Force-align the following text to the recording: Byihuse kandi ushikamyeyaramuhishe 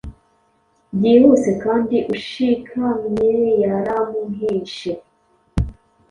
Byihuse 0.95 1.49
kandi 1.63 1.95
ushikamyeyaramuhishe 2.15 4.91